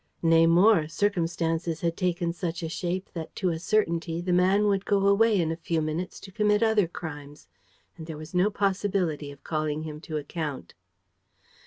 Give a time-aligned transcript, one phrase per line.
[0.23, 4.83] Nay more, circumstances had taken such a shape that, to a certainty, the man would
[4.83, 7.47] go away in a few minutes, to commit other crimes,
[7.97, 10.73] and there was no possibility of calling him to account.